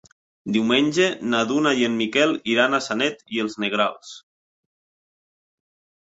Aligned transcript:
Diumenge 0.53 1.09
na 1.33 1.41
Duna 1.49 1.73
i 1.81 1.83
en 1.87 1.99
Miquel 1.99 2.33
iran 2.53 2.75
a 2.77 2.79
Sanet 2.85 3.21
i 3.35 3.43
els 3.43 3.57
Negrals. 3.65 4.15